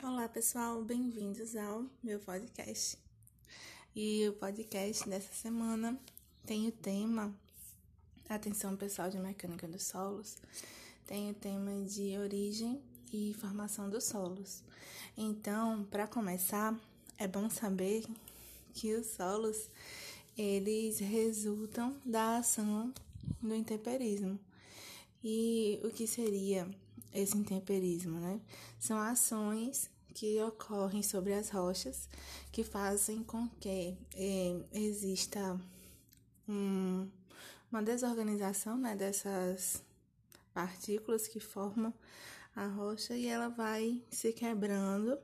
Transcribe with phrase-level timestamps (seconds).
[0.00, 2.96] Olá, pessoal, bem-vindos ao meu podcast.
[3.96, 5.98] E o podcast dessa semana
[6.46, 7.34] tem o tema
[8.28, 10.36] Atenção pessoal de mecânica dos solos,
[11.04, 12.80] tem o tema de origem
[13.12, 14.62] e formação dos solos.
[15.16, 16.78] Então, para começar,
[17.18, 18.04] é bom saber
[18.74, 19.68] que os solos
[20.36, 22.94] eles resultam da ação
[23.42, 24.38] do intemperismo.
[25.24, 26.68] E o que seria
[27.12, 28.40] esse intemperismo, né?
[28.78, 32.08] São ações que ocorrem sobre as rochas
[32.50, 35.60] que fazem com que eh, exista
[36.48, 37.08] um,
[37.70, 39.82] uma desorganização né, dessas
[40.52, 41.94] partículas que formam
[42.56, 45.16] a rocha e ela vai se quebrando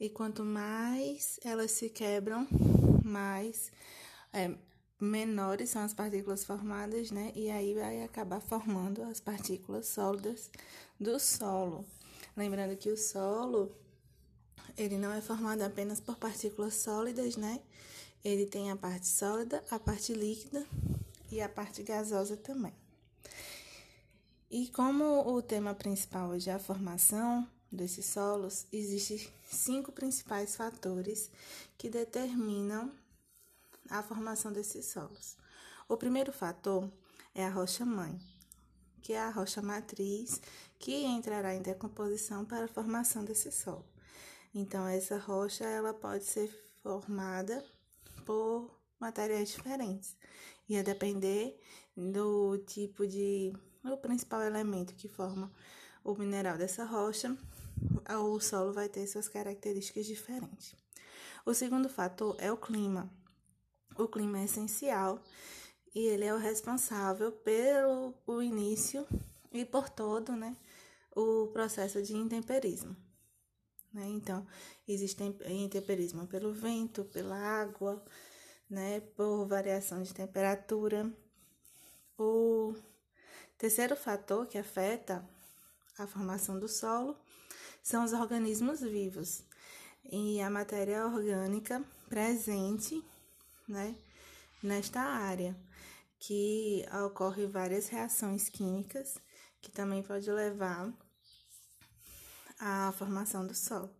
[0.00, 2.48] e quanto mais elas se quebram,
[3.04, 3.70] mais
[4.32, 4.52] é,
[5.04, 7.32] menores são as partículas formadas, né?
[7.34, 10.50] E aí vai acabar formando as partículas sólidas
[10.98, 11.84] do solo.
[12.36, 13.70] Lembrando que o solo
[14.76, 17.60] ele não é formado apenas por partículas sólidas, né?
[18.24, 20.66] Ele tem a parte sólida, a parte líquida
[21.30, 22.72] e a parte gasosa também.
[24.50, 31.30] E como o tema principal hoje é a formação desses solos, existem cinco principais fatores
[31.76, 32.90] que determinam
[33.88, 35.36] a formação desses solos.
[35.88, 36.90] O primeiro fator
[37.34, 38.18] é a rocha mãe,
[39.02, 40.40] que é a rocha matriz
[40.78, 43.84] que entrará em decomposição para a formação desse solo.
[44.54, 46.48] Então essa rocha ela pode ser
[46.82, 47.64] formada
[48.24, 50.16] por materiais diferentes.
[50.68, 51.60] Ia depender
[51.96, 53.52] do tipo de
[53.84, 55.52] o principal elemento que forma
[56.02, 57.36] o mineral dessa rocha,
[58.08, 60.74] o solo vai ter suas características diferentes.
[61.44, 63.10] O segundo fator é o clima.
[63.96, 65.20] O clima é essencial
[65.94, 69.06] e ele é o responsável pelo o início
[69.52, 70.56] e por todo né,
[71.14, 72.96] o processo de intemperismo.
[73.92, 74.06] Né?
[74.08, 74.44] Então,
[74.88, 78.04] existe intemperismo pelo vento, pela água,
[78.68, 81.08] né, por variação de temperatura.
[82.18, 82.74] O
[83.56, 85.24] terceiro fator que afeta
[85.96, 87.16] a formação do solo
[87.80, 89.44] são os organismos vivos
[90.04, 93.02] e a matéria orgânica presente
[93.68, 93.96] né,
[94.62, 95.56] nesta área,
[96.18, 99.18] que ocorre várias reações químicas
[99.60, 100.92] que também pode levar
[102.58, 103.94] à formação do solo.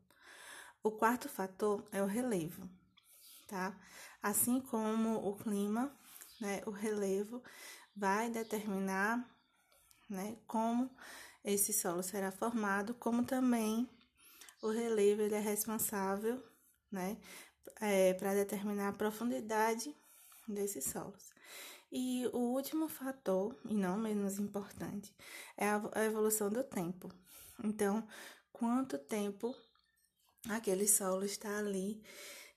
[0.82, 2.68] O quarto fator é o relevo,
[3.48, 3.78] tá?
[4.22, 5.94] Assim como o clima,
[6.40, 7.42] né, o relevo
[7.96, 9.26] vai determinar,
[10.08, 10.90] né, como
[11.42, 13.88] esse solo será formado, como também
[14.62, 16.42] o relevo ele é responsável,
[16.90, 17.18] né,
[17.80, 19.94] é, para determinar a profundidade
[20.46, 21.32] desses solos.
[21.90, 25.14] E o último fator, e não menos importante,
[25.56, 27.08] é a evolução do tempo.
[27.62, 28.06] Então,
[28.52, 29.54] quanto tempo
[30.48, 32.02] aquele solo está ali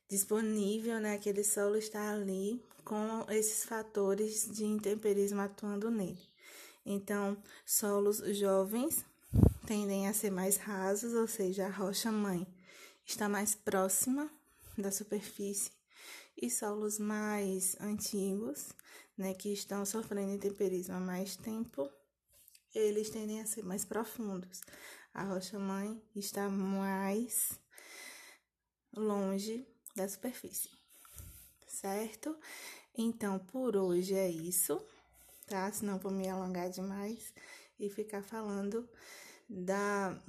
[0.09, 1.13] disponível, né?
[1.13, 6.27] Aquele solo está ali com esses fatores de intemperismo atuando nele.
[6.85, 9.05] Então, solos jovens
[9.65, 12.47] tendem a ser mais rasos, ou seja, a rocha mãe
[13.05, 14.31] está mais próxima
[14.77, 15.71] da superfície
[16.39, 18.69] e solos mais antigos,
[19.17, 21.89] né, que estão sofrendo intemperismo há mais tempo,
[22.73, 24.61] eles tendem a ser mais profundos.
[25.13, 27.59] A rocha mãe está mais
[28.95, 30.69] longe da superfície,
[31.67, 32.37] certo?
[32.95, 34.79] Então, por hoje é isso,
[35.47, 35.71] tá?
[35.71, 37.33] Senão vou me alongar demais
[37.79, 38.87] e ficar falando
[39.49, 40.19] da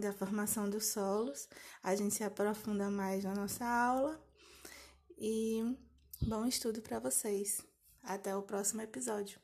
[0.00, 1.48] da formação dos solos.
[1.82, 4.20] A gente se aprofunda mais na nossa aula.
[5.18, 5.76] E
[6.22, 7.60] bom estudo para vocês.
[8.02, 9.43] Até o próximo episódio.